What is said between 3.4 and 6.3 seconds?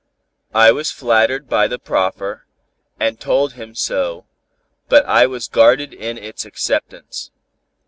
him so, but I was guarded in